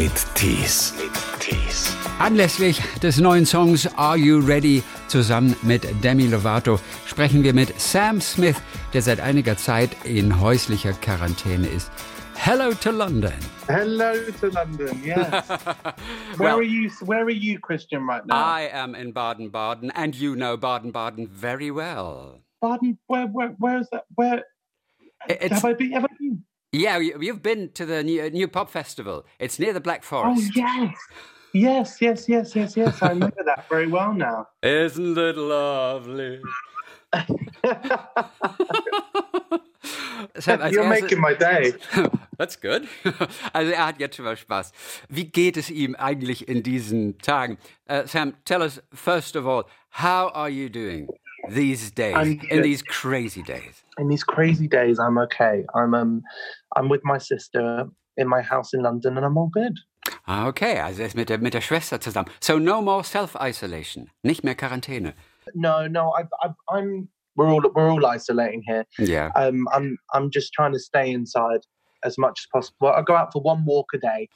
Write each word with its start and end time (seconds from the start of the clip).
mit 0.00 0.34
Tees. 0.34 0.94
Anlässlich 2.18 2.80
des 3.02 3.20
neuen 3.20 3.44
Songs 3.44 3.86
Are 3.98 4.16
You 4.16 4.38
Ready 4.38 4.82
zusammen 5.08 5.54
mit 5.60 5.82
Demi 6.02 6.26
Lovato 6.26 6.80
sprechen 7.04 7.42
wir 7.44 7.52
mit 7.52 7.78
Sam 7.78 8.18
Smith, 8.22 8.56
der 8.94 9.02
seit 9.02 9.20
einiger 9.20 9.58
Zeit 9.58 9.90
in 10.04 10.40
häuslicher 10.40 10.94
Quarantäne 10.94 11.66
ist. 11.66 11.92
Hello 12.34 12.72
to 12.72 12.90
London. 12.90 13.34
Hello 13.68 14.12
to 14.40 14.46
London. 14.46 15.02
Yes. 15.04 15.18
where 16.38 16.38
Well- 16.38 16.56
are 16.56 16.62
you? 16.62 16.88
Where 17.04 17.24
are 17.24 17.30
you, 17.30 17.58
Christian, 17.60 18.06
right 18.06 18.24
now? 18.24 18.36
I 18.36 18.70
am 18.72 18.94
in 18.94 19.12
Baden-Baden, 19.12 19.90
and 19.90 20.14
you 20.14 20.34
know 20.34 20.56
Baden-Baden 20.56 21.28
very 21.28 21.70
well. 21.70 22.40
Pardon. 22.62 22.96
Where? 23.06 23.26
Where? 23.26 23.54
Where 23.58 23.80
is 23.80 23.88
that? 23.92 24.04
Where 24.14 24.44
It's, 25.28 25.52
have 25.52 25.64
I 25.66 25.74
been? 25.74 25.92
Have 25.92 26.04
I 26.04 26.14
been? 26.18 26.42
Yeah, 26.72 26.98
you- 26.98 27.18
you've 27.20 27.42
been 27.42 27.70
to 27.74 27.84
the 27.86 28.02
new, 28.02 28.30
new 28.30 28.48
pop 28.48 28.70
festival. 28.70 29.24
It's 29.38 29.58
near 29.58 29.72
the 29.72 29.80
Black 29.80 30.02
Forest. 30.04 30.52
Oh 30.56 30.60
yes. 30.60 30.94
Yes, 31.52 32.00
yes, 32.00 32.28
yes, 32.28 32.54
yes, 32.54 32.76
yes. 32.76 33.02
I 33.02 33.08
remember 33.08 33.42
that 33.44 33.68
very 33.68 33.88
well 33.88 34.12
now. 34.14 34.46
Isn't 34.62 35.18
it 35.18 35.36
lovely? 35.36 36.40
Sam, 40.38 40.60
You're 40.70 40.84
erstes- 40.84 41.02
making 41.02 41.20
my 41.20 41.34
day. 41.34 41.72
That's 42.38 42.56
good. 42.56 42.86
Also 43.52 43.72
er 43.72 43.86
hat 43.86 43.98
jetzt 43.98 44.16
schon 44.16 44.24
mal 44.26 44.36
Spaß. 44.36 44.72
Wie 45.08 45.24
geht 45.24 45.56
es 45.56 45.70
ihm 45.70 45.94
eigentlich 45.96 46.46
in 46.48 46.62
diesen 46.62 47.18
Tagen? 47.18 47.58
Uh, 47.88 48.06
Sam, 48.06 48.34
tell 48.44 48.62
us 48.62 48.80
first 48.94 49.34
of 49.36 49.46
all, 49.46 49.64
how 49.90 50.28
are 50.32 50.48
you 50.50 50.68
doing 50.68 51.08
these 51.48 51.90
days, 51.90 52.38
in 52.50 52.62
these 52.62 52.82
crazy 52.82 53.42
days? 53.42 53.82
In 53.98 54.08
these 54.08 54.24
crazy 54.24 54.68
days, 54.68 54.98
I'm 54.98 55.18
okay. 55.18 55.64
I'm 55.74 55.94
um, 55.94 56.22
I'm 56.76 56.88
with 56.88 57.02
my 57.04 57.18
sister 57.18 57.86
in 58.16 58.28
my 58.28 58.42
house 58.42 58.74
in 58.74 58.82
London, 58.82 59.16
and 59.16 59.24
I'm 59.24 59.36
all 59.36 59.48
good. 59.48 59.78
Ah, 60.26 60.46
okay, 60.46 60.80
also 60.80 61.02
ist 61.02 61.16
mit 61.16 61.28
der, 61.28 61.38
mit 61.38 61.54
der 61.54 61.60
Schwester 61.60 62.00
zusammen. 62.00 62.30
So 62.40 62.58
no 62.58 62.80
more 62.82 63.04
self-isolation, 63.04 64.10
nicht 64.22 64.44
mehr 64.44 64.54
Quarantäne. 64.54 65.14
No, 65.54 65.86
no, 65.86 66.12
I, 66.12 66.24
I, 66.42 66.50
I'm. 66.68 67.08
We're 67.36 67.48
all 67.48 67.62
we're 67.74 67.90
all 67.90 68.04
isolating 68.04 68.62
here. 68.66 68.84
yeah 68.98 69.30
um, 69.36 69.66
I'm 69.72 69.96
I'm 70.12 70.30
just 70.30 70.52
trying 70.52 70.72
to 70.72 70.78
stay 70.78 71.10
inside 71.10 71.60
as 72.04 72.18
much 72.18 72.40
as 72.42 72.46
possible. 72.52 72.88
I 72.88 73.02
go 73.02 73.14
out 73.14 73.32
for 73.32 73.40
one 73.40 73.64
walk 73.64 73.86
a 73.94 73.98
day, 73.98 74.28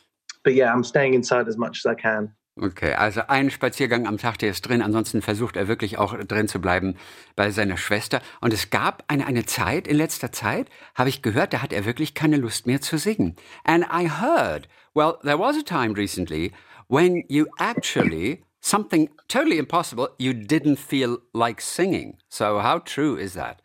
but 0.45 0.55
yeah, 0.55 0.73
I'm 0.73 0.85
staying 0.85 1.15
inside 1.15 1.49
as 1.49 1.59
much 1.59 1.79
as 1.79 1.87
I 1.87 1.95
can. 1.95 2.33
Okay, 2.57 2.95
also 2.95 3.23
einen 3.27 3.51
Spaziergang 3.51 4.07
am 4.07 4.17
Tag, 4.17 4.39
der 4.39 4.51
ist 4.51 4.63
drin. 4.63 4.81
Ansonsten 4.81 5.23
versucht 5.23 5.57
er 5.57 5.67
wirklich 5.67 5.99
auch 5.99 6.17
drin 6.17 6.47
zu 6.47 6.61
bleiben 6.61 6.97
bei 7.35 7.51
seiner 7.51 7.77
Schwester. 7.77 8.21
Und 8.41 8.53
es 8.53 8.71
gab 8.71 9.03
eine, 9.09 9.27
eine 9.27 9.45
Zeit, 9.45 9.89
in 9.89 9.97
letzter 9.97 10.31
Zeit, 10.31 10.69
habe 10.95 11.09
ich 11.09 11.21
gehört, 11.21 11.53
da 11.53 11.63
hat 11.63 11.73
er 11.73 11.85
wirklich 11.85 12.15
keine 12.15 12.37
Lust 12.37 12.69
mehr 12.69 12.81
zu 12.81 12.97
singen. 12.97 13.35
And 13.65 13.85
I 13.93 14.09
heard, 14.09 14.69
well, 14.95 15.19
there 15.23 15.39
was 15.39 15.57
a 15.57 15.63
time 15.63 15.97
recently 15.97 16.53
when 16.87 17.25
you 17.29 17.47
actually, 17.59 18.45
something 18.61 19.11
totally 19.27 19.59
impossible, 19.59 20.11
you 20.19 20.33
didn't 20.33 20.79
feel 20.79 21.19
like 21.33 21.61
singing. 21.61 22.19
So 22.29 22.63
how 22.63 22.79
true 22.79 23.17
is 23.17 23.35
that? 23.35 23.63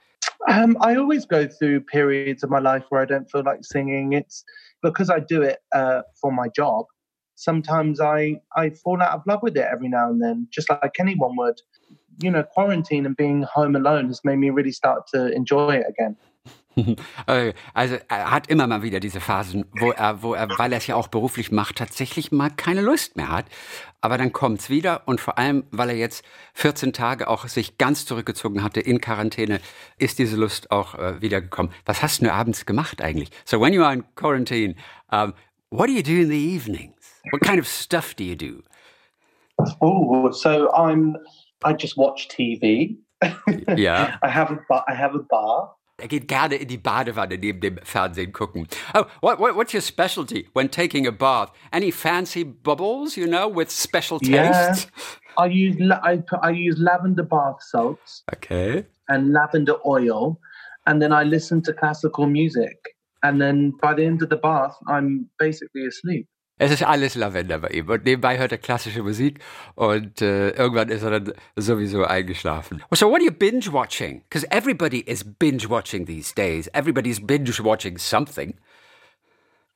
Um, 0.48 0.78
I 0.82 0.96
always 0.96 1.28
go 1.28 1.48
through 1.48 1.82
periods 1.82 2.44
of 2.44 2.50
my 2.50 2.60
life 2.60 2.86
where 2.90 3.02
I 3.02 3.06
don't 3.06 3.30
feel 3.30 3.44
like 3.44 3.60
singing. 3.62 4.14
It's 4.14 4.44
because 4.82 5.12
I 5.12 5.20
do 5.20 5.44
it 5.44 5.60
uh, 5.76 6.02
for 6.20 6.32
my 6.32 6.48
job. 6.48 6.86
Sometimes 7.40 8.00
I 8.02 8.42
I 8.56 8.70
fall 8.72 9.02
out 9.02 9.14
of 9.16 9.22
love 9.26 9.40
with 9.42 9.56
it 9.56 9.66
every 9.72 9.88
now 9.88 10.10
and 10.10 10.22
then, 10.22 10.48
just 10.52 10.70
like 10.70 11.00
anyone 11.00 11.36
would. 11.38 11.62
You 12.22 12.32
know, 12.32 12.44
quarantine 12.44 13.06
and 13.06 13.16
being 13.16 13.44
home 13.44 13.78
alone 13.78 14.08
has 14.08 14.26
made 14.26 14.40
me 14.40 14.50
really 14.50 14.74
start 14.74 15.08
to 15.14 15.34
enjoy 15.34 15.76
it 15.78 15.86
again. 15.88 16.18
Äh, 17.28 17.54
Also 17.74 17.98
er 18.08 18.32
hat 18.32 18.48
immer 18.48 18.68
mal 18.68 18.84
wieder 18.84 19.00
diese 19.00 19.20
Phasen, 19.20 19.66
wo 19.80 19.92
er, 19.92 20.22
wo 20.22 20.34
er, 20.34 20.48
weil 20.58 20.72
er 20.72 20.78
es 20.78 20.88
ja 20.88 20.96
auch 20.96 21.08
beruflich 21.08 21.52
macht, 21.52 21.78
tatsächlich 21.78 22.32
mal 22.32 22.50
keine 22.50 22.82
Lust 22.82 23.16
mehr 23.18 23.30
hat. 23.30 23.46
Aber 24.02 24.18
dann 24.18 24.32
kommt's 24.32 24.70
wieder 24.70 25.08
und 25.08 25.20
vor 25.20 25.38
allem, 25.38 25.66
weil 25.72 25.90
er 25.90 25.96
jetzt 25.98 26.24
14 26.54 26.94
Tage 26.94 27.28
auch 27.28 27.48
sich 27.48 27.78
ganz 27.78 28.06
zurückgezogen 28.06 28.64
hatte 28.64 28.80
in 28.80 29.02
Quarantäne, 29.02 29.60
ist 29.98 30.20
diese 30.20 30.38
Lust 30.38 30.72
auch 30.72 30.96
äh, 30.96 31.22
wiedergekommen. 31.22 31.72
Was 31.86 32.02
hast 32.02 32.22
du 32.22 32.32
abends 32.32 32.66
gemacht 32.66 33.02
eigentlich? 33.02 33.30
So 33.46 33.60
when 33.60 33.74
you 33.74 33.84
are 33.84 33.94
in 33.94 34.04
quarantine, 34.16 34.76
um, 35.12 35.34
what 35.70 35.88
do 35.90 35.94
you 35.94 36.04
do 36.04 36.12
in 36.22 36.30
the 36.30 36.56
evenings? 36.56 36.99
What 37.32 37.42
kind 37.42 37.60
of 37.60 37.68
stuff 37.68 38.16
do 38.16 38.24
you 38.24 38.36
do? 38.36 38.64
Oh, 39.82 40.32
so 40.32 40.72
I'm. 40.74 41.16
I 41.64 41.74
just 41.74 41.98
watch 41.98 42.28
TV. 42.30 42.98
Ja. 43.76 44.18
I 44.22 44.30
have 44.30 44.52
a 44.52 44.60
bar. 44.68 44.86
I 44.88 44.94
have 44.94 45.16
a 45.16 45.20
bar. 45.20 45.76
Er 46.02 46.08
geht 46.08 46.30
gerne 46.30 46.56
in 46.56 46.70
die 46.70 46.78
Badewanne 46.78 47.38
neben 47.38 47.60
dem 47.60 47.78
Fernsehen 47.84 48.32
gucken. 48.32 48.68
Oh, 48.94 49.04
what, 49.20 49.38
what, 49.38 49.58
what's 49.58 49.74
your 49.74 49.82
specialty 49.82 50.48
when 50.54 50.70
taking 50.70 51.06
a 51.06 51.12
bath? 51.12 51.52
Any 51.74 51.92
fancy 51.92 52.46
bubbles, 52.46 53.18
you 53.18 53.28
know, 53.28 53.50
with 53.50 53.70
special 53.70 54.20
Yeah. 54.22 54.78
I 55.38 55.46
use 55.48 55.76
I 56.04 56.24
I 56.42 56.52
use 56.52 56.78
lavender 56.80 57.24
bath 57.24 57.62
salts 57.62 58.24
Okay. 58.34 58.86
and 59.10 59.34
lavender 59.34 59.76
oil, 59.86 60.40
and 60.86 61.02
then 61.02 61.12
I 61.12 61.24
listen 61.24 61.62
to 61.64 61.74
classical 61.74 62.28
music. 62.28 62.78
And 63.22 63.42
then 63.42 63.74
by 63.82 63.94
the 63.94 64.06
end 64.06 64.22
of 64.22 64.30
the 64.30 64.38
bath, 64.38 64.76
I'm 64.88 65.30
basically 65.38 65.86
asleep. 65.86 66.28
Es 66.62 66.72
ist 66.72 66.84
alles 66.84 67.16
Lavender 67.16 67.58
bei 67.60 67.70
ihm. 67.70 67.90
Und 67.90 68.04
nebenbei 68.06 68.38
hört 68.38 68.52
er 68.52 68.58
klassische 68.58 69.02
Musik 69.02 69.40
und 69.76 70.22
äh, 70.22 70.50
irgendwann 70.52 70.90
ist 70.90 71.04
er 71.04 71.20
dann 71.20 71.34
sowieso 71.56 72.04
eingeschlafen. 72.04 72.84
So 72.92 73.08
what 73.10 73.22
are 73.22 73.26
you 73.26 73.32
binge 73.32 73.72
watching? 73.72 74.22
Because 74.24 74.46
everybody 74.52 75.00
is 75.00 75.24
binge 75.24 75.70
watching 75.70 76.06
these 76.06 76.34
days. 76.36 76.70
Everybody's 76.74 77.26
binge 77.26 77.60
watching 77.64 77.98
something. 77.98 78.56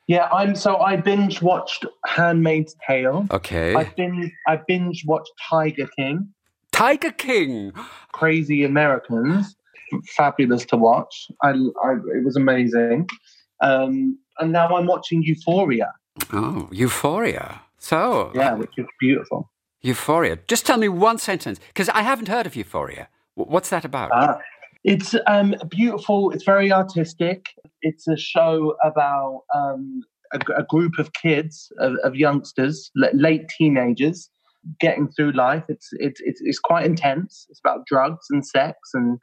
Yeah, 0.08 0.28
I'm 0.34 0.54
so 0.56 0.82
I 0.82 0.98
binge 0.98 1.42
watched 1.42 1.86
handmaid's 2.06 2.76
tale 2.86 3.26
Okay. 3.32 3.74
i 3.74 3.86
binge 3.96 4.30
i 4.48 4.58
binge 4.68 5.04
watched 5.08 5.32
tiger 5.50 5.88
king 5.98 6.34
Tiger 6.74 7.12
King. 7.12 7.72
crazy 8.12 8.66
americans 8.66 9.56
fabulous 10.18 10.66
to 10.66 10.76
watch 10.76 11.32
i, 11.42 11.52
I 11.52 11.94
it 12.18 12.26
was 12.26 12.36
amazing 12.36 13.08
um 13.62 14.18
and 14.40 14.52
now 14.52 14.76
i'm 14.76 14.88
watching 14.88 15.24
euphoria 15.24 15.94
Oh, 16.32 16.70
Euphoria. 16.72 17.62
So, 17.78 18.32
yeah 18.34 18.54
which 18.54 18.72
is 18.78 18.86
beautiful 19.00 19.50
Euphoria. 19.84 20.40
Just 20.48 20.66
tell 20.66 20.78
me 20.78 20.88
one 20.88 21.18
sentence, 21.18 21.60
because 21.68 21.90
I 21.90 22.02
haven't 22.02 22.30
heard 22.30 22.46
of 22.46 22.56
Euphoria. 22.56 23.10
What's 23.36 23.70
that 23.70 23.86
about? 23.86 24.12
Ah. 24.14 24.40
It's 24.86 25.16
um, 25.28 25.56
beautiful. 25.70 26.32
It's 26.32 26.44
very 26.44 26.72
artistic. 26.72 27.46
It's 27.82 28.08
a 28.08 28.18
show 28.18 28.76
about 28.84 29.44
um, 29.56 30.02
a, 30.34 30.40
a 30.58 30.64
group 30.64 31.00
of 31.00 31.14
kids, 31.14 31.72
of, 31.80 31.96
of 32.04 32.16
youngsters, 32.16 32.92
l- 33.02 33.10
late 33.14 33.48
teenagers, 33.58 34.30
getting 34.82 35.08
through 35.10 35.32
life. 35.32 35.64
It's, 35.70 35.90
it's 35.94 36.20
it's 36.24 36.42
it's 36.44 36.60
quite 36.60 36.86
intense. 36.86 37.46
It's 37.50 37.62
about 37.64 37.86
drugs 37.86 38.28
and 38.30 38.46
sex 38.46 38.78
and 38.94 39.20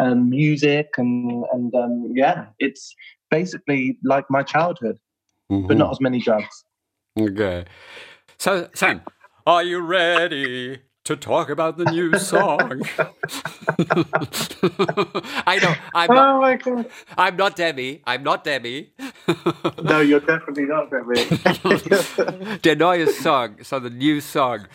um, 0.00 0.30
music 0.30 0.88
and 0.96 1.44
and 1.52 1.72
um, 1.76 2.12
yeah, 2.14 2.46
it's 2.58 2.92
basically 3.30 3.98
like 4.04 4.24
my 4.30 4.42
childhood, 4.42 4.98
but 5.48 5.76
not 5.76 5.86
mm-hmm. 5.86 5.92
as 5.92 6.00
many 6.00 6.20
drugs. 6.20 6.64
Okay. 7.18 7.64
So, 8.38 8.68
Sam, 8.74 9.02
are 9.46 9.62
you 9.62 9.80
ready 9.80 10.80
to 11.04 11.16
talk 11.16 11.50
about 11.50 11.76
the 11.76 11.84
new 11.84 12.18
song? 12.18 12.82
I 15.46 15.58
know. 15.62 15.74
I'm 15.94 16.14
not, 16.14 16.28
Oh 16.28 16.40
my 16.40 16.56
god! 16.56 16.90
I'm 17.16 17.36
not 17.36 17.56
Demi. 17.56 18.02
I'm 18.06 18.22
not 18.22 18.44
Demi. 18.44 18.92
No, 19.82 20.00
you're 20.00 20.20
definitely 20.20 20.64
not 20.64 20.90
Debbie. 20.90 21.24
Der 22.62 22.76
neue 22.76 23.06
Song, 23.06 23.62
so 23.62 23.78
the 23.80 23.90
new 23.90 24.20
song, 24.20 24.66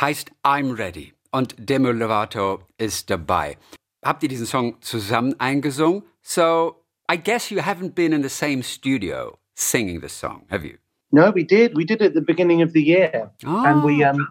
heißt 0.00 0.30
I'm 0.44 0.76
Ready. 0.76 1.12
Und 1.32 1.54
Demi 1.58 1.92
Lovato 1.92 2.60
ist 2.78 3.10
dabei. 3.10 3.56
Habt 4.04 4.22
ihr 4.22 4.28
diesen 4.28 4.46
Song 4.46 4.80
zusammen 4.80 5.34
eingesungen? 5.40 6.02
So, 6.22 6.84
I 7.10 7.16
guess 7.16 7.50
you 7.50 7.60
haven't 7.60 7.94
been 7.94 8.12
in 8.12 8.22
the 8.22 8.28
same 8.28 8.62
studio 8.62 9.37
singing 9.58 10.00
the 10.00 10.08
song, 10.08 10.44
have 10.50 10.64
you? 10.64 10.78
No, 11.10 11.30
we 11.30 11.42
did. 11.42 11.74
We 11.74 11.84
did 11.84 12.00
it 12.02 12.06
at 12.06 12.14
the 12.14 12.20
beginning 12.20 12.62
of 12.62 12.72
the 12.72 12.82
year, 12.82 13.30
and 13.42 13.82
we 13.82 14.04
Ah. 14.04 14.10
um, 14.10 14.28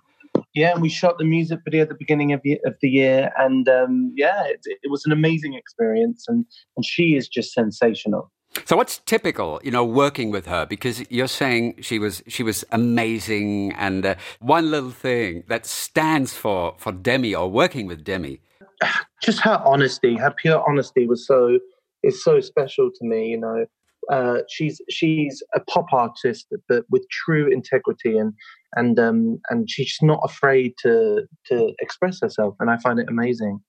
yeah, 0.53 0.73
and 0.73 0.81
we 0.81 0.89
shot 0.89 1.17
the 1.17 1.25
music 1.25 1.59
video 1.65 1.81
at 1.83 1.89
the 1.89 1.95
beginning 1.95 2.33
of 2.33 2.41
the, 2.43 2.59
of 2.65 2.75
the 2.81 2.89
year, 2.89 3.31
and 3.37 3.67
um, 3.67 4.13
yeah, 4.15 4.43
it, 4.45 4.59
it 4.65 4.91
was 4.91 5.05
an 5.05 5.11
amazing 5.11 5.53
experience, 5.55 6.25
and 6.27 6.45
and 6.75 6.85
she 6.85 7.15
is 7.15 7.27
just 7.27 7.53
sensational. 7.53 8.31
So 8.65 8.75
what's 8.75 8.99
typical, 8.99 9.59
you 9.63 9.71
know, 9.71 9.83
working 9.83 10.31
with 10.31 10.45
her? 10.47 10.65
Because 10.65 11.03
you're 11.11 11.27
saying 11.27 11.75
she 11.81 11.99
was 11.99 12.23
she 12.27 12.43
was 12.43 12.63
amazing, 12.71 13.73
and 13.73 14.05
uh, 14.05 14.15
one 14.39 14.71
little 14.71 14.91
thing 14.91 15.43
that 15.47 15.65
stands 15.65 16.33
for 16.33 16.75
for 16.77 16.91
Demi 16.91 17.35
or 17.35 17.49
working 17.49 17.87
with 17.87 18.03
Demi. 18.03 18.39
Just 19.23 19.41
her 19.41 19.61
honesty, 19.65 20.15
her 20.15 20.31
pure 20.31 20.63
honesty 20.69 21.07
was 21.07 21.25
so 21.25 21.59
is 22.03 22.23
so 22.23 22.39
special 22.39 22.89
to 22.91 23.05
me. 23.05 23.29
You 23.29 23.39
know, 23.39 23.65
uh, 24.11 24.39
she's 24.49 24.81
she's 24.89 25.43
a 25.55 25.59
pop 25.59 25.87
artist, 25.91 26.47
but 26.67 26.83
with 26.89 27.05
true 27.09 27.51
integrity, 27.51 28.17
and 28.17 28.33
and 28.75 28.99
um, 28.99 29.39
and 29.49 29.69
she's 29.69 29.97
not 30.01 30.19
afraid 30.23 30.73
to 30.83 31.23
to 31.47 31.73
express 31.79 32.19
herself, 32.21 32.55
and 32.59 32.69
I 32.69 32.77
find 32.77 32.99
it 32.99 33.07
amazing. 33.09 33.59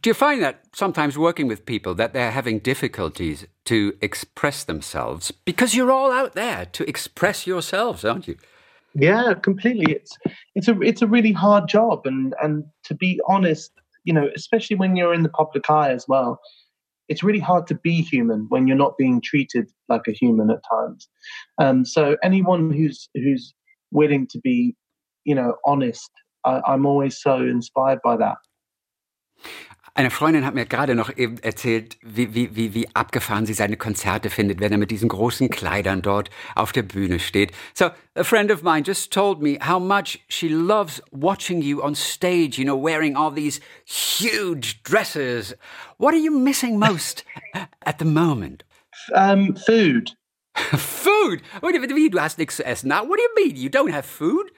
Do 0.00 0.08
you 0.08 0.14
find 0.14 0.40
that 0.42 0.60
sometimes 0.72 1.18
working 1.18 1.48
with 1.48 1.66
people 1.66 1.94
that 1.96 2.12
they're 2.12 2.30
having 2.30 2.60
difficulties 2.60 3.46
to 3.64 3.96
express 4.00 4.62
themselves 4.62 5.32
because 5.44 5.74
you're 5.74 5.90
all 5.90 6.12
out 6.12 6.34
there 6.34 6.66
to 6.66 6.88
express 6.88 7.44
yourselves, 7.44 8.04
aren't 8.04 8.28
you? 8.28 8.36
Yeah, 8.94 9.34
completely. 9.34 9.92
It's 9.92 10.16
it's 10.54 10.68
a 10.68 10.80
it's 10.80 11.02
a 11.02 11.06
really 11.06 11.32
hard 11.32 11.68
job, 11.68 12.06
and 12.06 12.34
and 12.42 12.64
to 12.84 12.94
be 12.94 13.20
honest, 13.26 13.72
you 14.04 14.12
know, 14.12 14.28
especially 14.34 14.76
when 14.76 14.96
you're 14.96 15.14
in 15.14 15.22
the 15.22 15.28
public 15.28 15.68
eye 15.70 15.90
as 15.90 16.06
well, 16.08 16.40
it's 17.10 17.24
really 17.24 17.40
hard 17.40 17.66
to 17.66 17.74
be 17.74 18.00
human 18.00 18.46
when 18.48 18.68
you're 18.68 18.76
not 18.76 18.96
being 18.96 19.20
treated 19.20 19.68
like 19.88 20.02
a 20.08 20.12
human 20.12 20.48
at 20.48 20.60
times. 20.70 21.08
Um, 21.58 21.84
so 21.84 22.16
anyone 22.22 22.72
who's 22.72 23.10
who's 23.14 23.52
willing 23.90 24.28
to 24.28 24.38
be, 24.38 24.76
you 25.24 25.34
know, 25.34 25.56
honest, 25.66 26.08
I, 26.46 26.62
I'm 26.66 26.86
always 26.86 27.20
so 27.20 27.34
inspired 27.36 27.98
by 28.02 28.16
that. 28.16 28.36
Eine 29.94 30.10
Freundin 30.10 30.46
hat 30.46 30.54
mir 30.54 30.66
gerade 30.66 30.94
noch 30.94 31.16
eben 31.16 31.38
erzählt, 31.38 31.98
wie, 32.02 32.34
wie, 32.34 32.54
wie, 32.54 32.74
wie 32.74 32.94
abgefahren 32.94 33.46
sie 33.46 33.54
seine 33.54 33.76
Konzerte 33.76 34.30
findet, 34.30 34.60
wenn 34.60 34.72
er 34.72 34.78
mit 34.78 34.90
diesen 34.90 35.08
großen 35.08 35.50
Kleidern 35.50 36.02
dort 36.02 36.30
auf 36.54 36.72
der 36.72 36.82
Bühne 36.82 37.18
steht. 37.18 37.52
So, 37.74 37.90
a 38.14 38.22
friend 38.22 38.52
of 38.52 38.62
mine 38.62 38.82
just 38.86 39.12
told 39.12 39.40
me 39.40 39.58
how 39.60 39.80
much 39.80 40.20
she 40.28 40.48
loves 40.48 41.02
watching 41.10 41.60
you 41.60 41.82
on 41.82 41.94
stage, 41.94 42.58
you 42.58 42.64
know, 42.64 42.80
wearing 42.80 43.16
all 43.16 43.32
these 43.34 43.60
huge 43.84 44.82
dresses. 44.82 45.56
What 45.98 46.14
are 46.14 46.20
you 46.20 46.30
missing 46.30 46.78
most 46.78 47.24
at 47.84 47.98
the 47.98 48.04
moment? 48.04 48.64
Um, 49.14 49.54
food. 49.56 50.12
food? 50.54 51.42
What 51.60 51.74
do 51.74 51.80
you, 51.80 52.10
du 52.10 52.20
hast 52.20 52.38
nichts 52.38 52.56
zu 52.56 52.64
essen 52.64 52.88
now? 52.88 53.04
What 53.04 53.18
do 53.18 53.22
you 53.22 53.34
mean? 53.36 53.56
You 53.56 53.70
don't 53.70 53.92
have 53.92 54.06
food? 54.06 54.50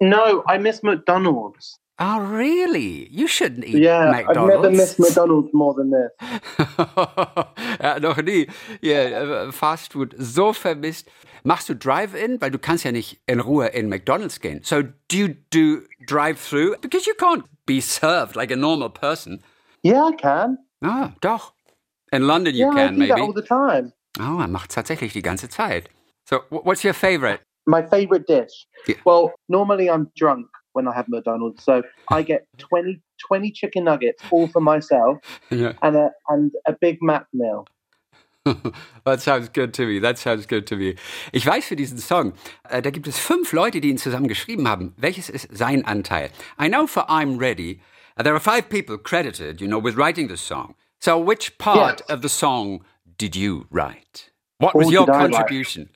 No, 0.00 0.44
I 0.46 0.58
miss 0.58 0.82
McDonald's. 0.82 1.78
Oh, 2.00 2.20
really? 2.20 3.08
You 3.10 3.26
shouldn't 3.26 3.64
eat 3.64 3.82
Yeah, 3.82 4.10
McDonald's. 4.12 4.54
I've 4.54 4.62
never 4.62 4.70
missed 4.70 4.98
McDonald's 5.00 5.52
more 5.52 5.74
than 5.74 5.90
this. 5.90 6.10
ja, 7.80 7.98
noch 7.98 8.22
nie. 8.22 8.46
Ja, 8.80 9.50
Fast 9.50 9.92
Food 9.92 10.14
so 10.16 10.52
vermisst. 10.52 11.08
Machst 11.42 11.68
du 11.68 11.74
Drive-In? 11.74 12.40
Weil 12.40 12.52
du 12.52 12.58
kannst 12.58 12.84
ja 12.84 12.92
nicht 12.92 13.20
in 13.26 13.40
Ruhe 13.40 13.66
in 13.68 13.88
McDonald's 13.88 14.38
gehen. 14.40 14.60
So 14.62 14.82
do 14.82 15.16
you 15.16 15.28
do 15.50 15.80
Drive-Through? 16.06 16.76
Because 16.80 17.06
you 17.06 17.14
can't 17.14 17.44
be 17.66 17.80
served 17.80 18.36
like 18.36 18.52
a 18.52 18.56
normal 18.56 18.90
person. 18.90 19.42
Yeah, 19.82 20.08
I 20.08 20.12
can. 20.14 20.58
Ah, 20.84 21.12
doch. 21.20 21.52
In 22.12 22.22
London 22.26 22.54
you 22.54 22.66
yeah, 22.66 22.70
I 22.70 22.74
can, 22.86 22.94
do 22.94 23.06
that 23.08 23.16
maybe. 23.16 23.20
all 23.20 23.32
the 23.34 23.42
time. 23.42 23.92
Oh, 24.20 24.38
er 24.40 24.48
macht 24.48 24.70
tatsächlich 24.70 25.12
die 25.12 25.22
ganze 25.22 25.48
Zeit. 25.48 25.88
So, 26.24 26.38
wh- 26.50 26.64
what's 26.64 26.84
your 26.84 26.94
favorite? 26.94 27.40
My 27.66 27.82
favorite 27.82 28.26
dish. 28.26 28.66
Yeah. 28.86 28.96
Well, 29.04 29.32
normally 29.48 29.90
I'm 29.90 30.10
drunk 30.16 30.46
when 30.72 30.86
I 30.88 30.94
have 30.94 31.06
McDonald's, 31.08 31.62
so 31.64 31.82
I 32.10 32.22
get 32.22 32.46
20, 32.58 33.00
20 33.26 33.50
chicken 33.52 33.84
nuggets 33.84 34.22
all 34.30 34.48
for 34.48 34.60
myself 34.60 35.18
Yeah. 35.50 35.72
and 35.82 35.96
a 35.96 36.10
and 36.28 36.52
a 36.66 36.72
Big 36.80 36.98
Mac 37.02 37.26
meal. 37.32 37.66
That 39.04 39.20
sounds 39.20 39.48
good 39.50 39.74
to 39.74 39.86
me. 39.86 39.98
That 40.00 40.18
sounds 40.18 40.46
good 40.46 40.66
to 40.68 40.76
me. 40.76 40.94
Ich 41.32 41.44
weiß 41.46 41.64
für 41.66 41.76
diesen 41.76 41.98
Song, 41.98 42.32
äh, 42.68 42.80
da 42.82 42.90
gibt 42.90 43.06
es 43.06 43.18
fünf 43.18 43.52
Leute, 43.52 43.80
die 43.80 43.90
ihn 43.90 43.98
zusammen 43.98 44.28
geschrieben 44.28 44.68
haben. 44.68 44.94
Welches 44.96 45.28
ist 45.28 45.48
sein 45.56 45.84
Anteil? 45.84 46.30
I 46.58 46.68
know 46.68 46.86
for 46.86 47.04
I'm 47.10 47.38
Ready, 47.38 47.80
uh, 48.18 48.22
there 48.22 48.34
are 48.34 48.40
five 48.40 48.68
people 48.68 48.96
credited, 48.98 49.60
you 49.60 49.66
know, 49.68 49.78
with 49.82 49.96
writing 49.96 50.28
the 50.28 50.36
song. 50.36 50.74
So 51.00 51.18
which 51.18 51.58
part 51.58 52.00
Yes. 52.00 52.10
of 52.10 52.22
the 52.22 52.28
song 52.28 52.84
did 53.18 53.36
you 53.36 53.66
write? 53.70 54.30
What 54.60 54.74
was 54.74 54.88
Or 54.88 54.92
your 54.92 55.06
did 55.06 55.14
I 55.14 55.18
write? 55.18 55.30
contribution? 55.32 55.90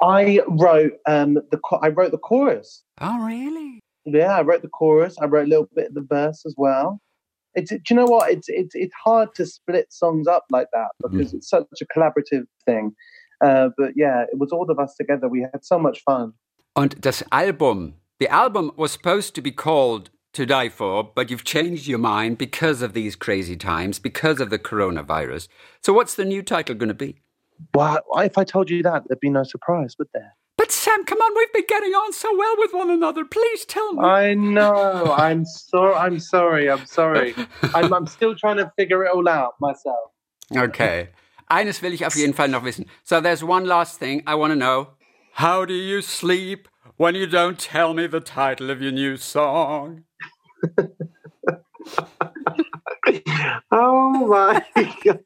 I 0.00 0.40
wrote 0.48 0.98
um 1.06 1.34
the 1.50 1.58
I 1.82 1.88
wrote 1.88 2.10
the 2.12 2.18
chorus. 2.18 2.82
Oh, 3.00 3.18
really? 3.24 3.80
Yeah, 4.04 4.36
I 4.36 4.42
wrote 4.42 4.62
the 4.62 4.68
chorus. 4.68 5.16
I 5.20 5.26
wrote 5.26 5.46
a 5.46 5.48
little 5.48 5.68
bit 5.74 5.88
of 5.88 5.94
the 5.94 6.06
verse 6.08 6.44
as 6.44 6.54
well. 6.56 7.00
It's 7.54 7.70
do 7.70 7.80
you 7.90 7.96
know 7.96 8.06
what? 8.06 8.30
It's 8.30 8.48
it's 8.48 8.74
it's 8.74 8.94
hard 9.04 9.34
to 9.34 9.46
split 9.46 9.92
songs 9.92 10.26
up 10.26 10.44
like 10.50 10.68
that 10.72 10.88
because 11.02 11.34
it's 11.34 11.48
such 11.48 11.66
a 11.80 11.86
collaborative 11.86 12.44
thing. 12.64 12.94
Uh, 13.44 13.68
but 13.76 13.92
yeah, 13.96 14.22
it 14.22 14.38
was 14.38 14.50
all 14.52 14.70
of 14.70 14.78
us 14.78 14.94
together. 14.94 15.28
We 15.28 15.42
had 15.42 15.64
so 15.64 15.78
much 15.78 16.02
fun. 16.04 16.34
Und 16.74 17.00
das 17.00 17.22
Album, 17.30 17.94
the 18.18 18.28
album 18.28 18.70
was 18.76 18.92
supposed 18.92 19.34
to 19.34 19.42
be 19.42 19.52
called 19.52 20.10
To 20.32 20.46
Die 20.46 20.68
For, 20.70 21.04
but 21.04 21.30
you've 21.30 21.44
changed 21.44 21.86
your 21.86 21.98
mind 21.98 22.38
because 22.38 22.80
of 22.80 22.94
these 22.94 23.16
crazy 23.16 23.56
times, 23.56 23.98
because 23.98 24.40
of 24.40 24.48
the 24.48 24.58
coronavirus. 24.58 25.48
So 25.82 25.92
what's 25.92 26.14
the 26.14 26.24
new 26.24 26.42
title 26.42 26.74
going 26.74 26.88
to 26.88 26.94
be? 26.94 27.20
Well, 27.74 28.00
if 28.16 28.38
I 28.38 28.44
told 28.44 28.70
you 28.70 28.82
that, 28.84 29.04
there'd 29.06 29.20
be 29.20 29.28
no 29.28 29.44
surprise, 29.44 29.96
would 29.98 30.08
there? 30.14 30.34
But 30.72 30.78
Sam, 30.78 31.04
come 31.04 31.18
on, 31.18 31.32
we've 31.36 31.52
been 31.52 31.64
getting 31.68 31.92
on 31.92 32.14
so 32.14 32.34
well 32.34 32.54
with 32.56 32.72
one 32.72 32.90
another. 32.90 33.26
Please 33.26 33.66
tell 33.66 33.92
me. 33.92 34.02
I 34.02 34.32
know. 34.32 35.14
I'm 35.18 35.44
sorry. 35.44 35.94
I'm 35.94 36.18
sorry. 36.18 36.70
I'm 36.70 36.86
sorry. 36.86 37.34
I'm, 37.74 37.92
I'm 37.92 38.06
still 38.06 38.34
trying 38.34 38.56
to 38.56 38.72
figure 38.78 39.04
it 39.04 39.10
all 39.14 39.28
out 39.28 39.52
myself. 39.60 40.12
Okay. 40.56 41.10
Eines 41.50 41.82
will 41.82 41.92
ich 41.92 42.06
auf 42.06 42.16
jeden 42.16 42.32
Fall 42.32 42.48
noch 42.48 42.62
wissen. 42.62 42.86
So 43.04 43.20
there's 43.20 43.44
one 43.44 43.66
last 43.66 43.98
thing 43.98 44.22
I 44.26 44.34
want 44.34 44.52
to 44.52 44.56
know. 44.56 44.94
How 45.34 45.66
do 45.66 45.74
you 45.74 46.00
sleep 46.00 46.68
when 46.96 47.14
you 47.14 47.26
don't 47.26 47.58
tell 47.58 47.92
me 47.92 48.06
the 48.06 48.20
title 48.20 48.70
of 48.70 48.80
your 48.80 48.92
new 48.92 49.18
song? 49.18 50.04
Oh 53.70 54.10
my 54.26 54.64
god! 55.04 55.20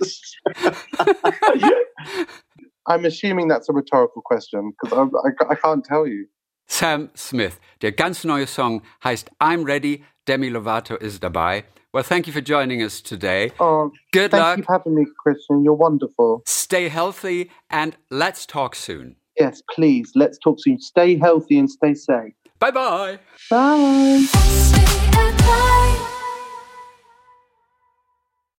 I'm 2.86 3.04
assuming 3.04 3.48
that's 3.48 3.68
a 3.68 3.72
rhetorical 3.72 4.22
question 4.22 4.72
because 4.72 4.92
I, 4.98 5.02
I, 5.28 5.52
I 5.52 5.54
can't 5.54 5.84
tell 5.84 6.06
you. 6.06 6.26
Sam 6.66 7.10
Smith. 7.14 7.58
Der 7.82 7.92
ganz 7.92 8.24
neue 8.24 8.46
Song 8.46 8.82
heißt 9.04 9.28
I'm 9.40 9.64
Ready. 9.64 10.04
Demi 10.26 10.48
Lovato 10.50 10.94
ist 10.96 11.22
dabei. 11.22 11.64
Well, 11.92 12.04
thank 12.04 12.26
you 12.28 12.32
for 12.32 12.40
joining 12.40 12.82
us 12.82 13.02
today. 13.02 13.50
Oh, 13.58 13.90
Good 14.12 14.30
thank 14.30 14.42
luck. 14.42 14.58
you 14.58 14.64
for 14.64 14.72
having 14.72 14.94
me, 14.94 15.06
Christian. 15.18 15.64
You're 15.64 15.74
wonderful. 15.74 16.42
Stay 16.46 16.88
healthy 16.88 17.50
and 17.68 17.96
let's 18.10 18.46
talk 18.46 18.76
soon. 18.76 19.16
Yes, 19.38 19.62
please. 19.74 20.12
Let's 20.14 20.38
talk 20.38 20.58
soon. 20.60 20.78
Stay 20.80 21.16
healthy 21.18 21.58
and 21.58 21.68
stay 21.68 21.94
safe. 21.94 22.34
Bye 22.60 22.70
bye 22.70 23.18
bye. 23.50 24.26